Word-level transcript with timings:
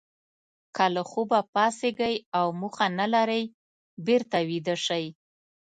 که 0.75 0.85
له 0.95 1.03
خوبه 1.09 1.39
پاڅېږئ 1.53 2.15
او 2.37 2.45
موخه 2.59 2.87
نه 2.99 3.05
لرئ 3.13 3.43
بېرته 4.05 4.37
ویده 4.49 4.75
شئ. 4.85 5.05